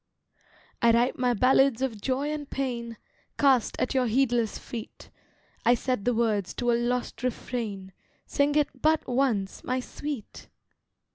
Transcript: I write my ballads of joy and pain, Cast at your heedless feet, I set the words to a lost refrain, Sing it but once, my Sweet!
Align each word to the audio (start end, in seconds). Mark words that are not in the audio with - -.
I 0.81 0.89
write 0.89 1.19
my 1.19 1.35
ballads 1.35 1.83
of 1.83 2.01
joy 2.01 2.31
and 2.31 2.49
pain, 2.49 2.97
Cast 3.37 3.79
at 3.79 3.93
your 3.93 4.07
heedless 4.07 4.57
feet, 4.57 5.11
I 5.63 5.75
set 5.75 6.05
the 6.05 6.13
words 6.15 6.55
to 6.55 6.71
a 6.71 6.73
lost 6.73 7.21
refrain, 7.21 7.93
Sing 8.25 8.55
it 8.55 8.81
but 8.81 9.07
once, 9.07 9.63
my 9.63 9.79
Sweet! 9.79 10.49